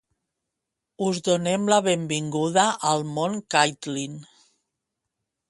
[1.07, 4.19] Us donem la benvinguda al món Caitlyn.